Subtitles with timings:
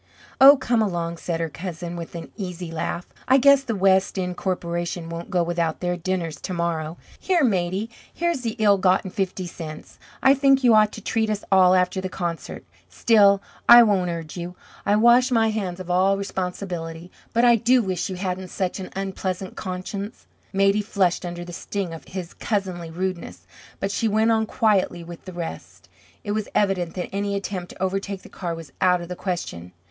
[0.43, 3.05] "Oh, come along!" said her cousin, with an easy laugh.
[3.27, 6.97] "I guess the West End Corporation won't go without their dinners to morrow.
[7.19, 9.99] Here, Maidie, here's the ill gotten fifty cents.
[10.23, 14.35] I think you ought to treat us all after the concert; still, I won't urge
[14.37, 14.55] you.
[14.87, 17.11] I wash my hands of all responsibility.
[17.31, 21.93] But I do wish you hadn't such an unpleasant conscience." Maidie flushed under the sting
[21.93, 23.45] of his cousinly rudeness,
[23.79, 25.89] but she went on quietly with the rest.
[26.23, 29.73] It was evident that any attempt to overtake the car was out of the question.